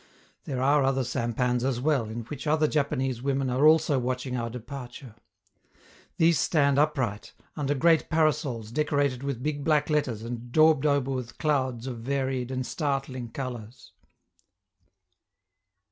There 0.45 0.63
are 0.63 0.83
other 0.83 1.03
sampans 1.03 1.63
as 1.63 1.79
well, 1.79 2.05
in 2.05 2.21
which 2.23 2.47
other 2.47 2.67
Japanese 2.67 3.21
women 3.21 3.51
are 3.51 3.67
also 3.67 3.99
watching 3.99 4.35
our 4.35 4.49
departure. 4.49 5.13
These 6.17 6.39
stand 6.39 6.79
upright, 6.79 7.33
under 7.55 7.75
great 7.75 8.09
parasols 8.09 8.71
decorated 8.71 9.21
with 9.21 9.43
big 9.43 9.63
black 9.63 9.91
letters 9.91 10.23
and 10.23 10.51
daubed 10.51 10.87
over 10.87 11.11
with 11.11 11.37
clouds 11.37 11.85
of 11.85 11.99
varied 11.99 12.49
and 12.49 12.65
startling 12.65 13.29
colors. 13.29 13.91